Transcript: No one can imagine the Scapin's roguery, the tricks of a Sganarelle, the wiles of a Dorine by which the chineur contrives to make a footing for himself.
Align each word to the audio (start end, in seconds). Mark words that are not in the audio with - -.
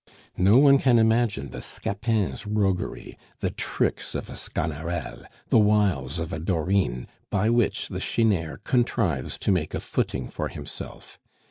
No 0.39 0.57
one 0.57 0.79
can 0.79 0.97
imagine 0.97 1.49
the 1.49 1.61
Scapin's 1.61 2.47
roguery, 2.47 3.19
the 3.39 3.51
tricks 3.51 4.15
of 4.15 4.31
a 4.31 4.35
Sganarelle, 4.35 5.27
the 5.49 5.59
wiles 5.59 6.17
of 6.17 6.33
a 6.33 6.39
Dorine 6.39 7.05
by 7.29 7.51
which 7.51 7.87
the 7.89 7.99
chineur 7.99 8.57
contrives 8.63 9.37
to 9.37 9.51
make 9.51 9.75
a 9.75 9.79
footing 9.79 10.27
for 10.27 10.47
himself. 10.47 11.19